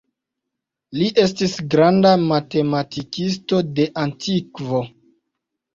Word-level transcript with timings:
Li 0.99 1.09
estis 1.23 1.53
granda 1.75 2.15
matematikisto 2.31 3.63
de 3.77 3.91
antikvo. 4.09 4.83